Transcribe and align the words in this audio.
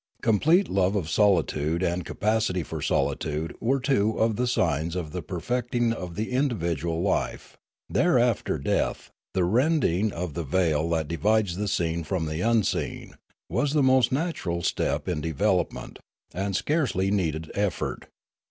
Complete 0.23 0.67
love 0.67 0.95
of 0.95 1.11
solitude 1.11 1.83
and 1.83 2.03
capacity 2.03 2.63
for 2.63 2.81
solitude 2.81 3.55
were 3.61 3.79
two 3.79 4.17
of 4.19 4.35
the 4.35 4.47
signs 4.47 4.95
of 4.95 5.11
the 5.11 5.21
perfecting 5.21 5.93
of 5.93 6.15
the 6.15 6.31
individual 6.31 7.03
life; 7.03 7.55
thereafter 7.87 8.57
death, 8.57 9.11
the 9.35 9.43
rending 9.43 10.11
of 10.11 10.33
the 10.33 10.43
veil 10.43 10.89
that 10.89 11.07
divides 11.07 11.55
the 11.55 11.67
seen 11.67 12.03
from 12.03 12.25
the 12.25 12.41
unseen, 12.41 13.13
was 13.47 13.73
the 13.73 13.83
most 13.83 14.11
natural 14.11 14.63
step 14.63 15.07
in 15.07 15.21
develop 15.21 15.71
ment, 15.71 15.99
and 16.33 16.55
scarcely 16.55 17.11
needed 17.11 17.51
effort. 17.53 18.07